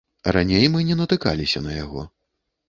Раней 0.35 0.65
мы 0.75 0.79
не 0.87 0.95
натыкаліся 1.01 1.63
на 1.67 1.77
яго. 1.83 2.09